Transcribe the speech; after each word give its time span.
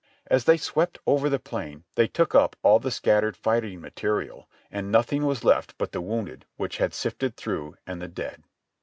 As 0.25 0.45
they 0.45 0.57
swept 0.57 0.97
over 1.05 1.29
tlie 1.29 1.43
plain 1.43 1.83
they 1.93 2.07
took 2.07 2.33
up 2.33 2.55
all 2.63 2.79
the 2.79 2.89
scattered 2.89 3.37
fighting 3.37 3.79
material, 3.81 4.49
and 4.71 4.91
noth 4.91 5.13
ing 5.13 5.27
was 5.27 5.43
left 5.43 5.77
but 5.77 5.91
the 5.91 6.01
wounded 6.01 6.47
which 6.57 6.77
had 6.77 6.95
sifted 6.95 7.37
through, 7.37 7.75
and 7.85 8.01
the 8.01 8.07
dead. 8.07 8.41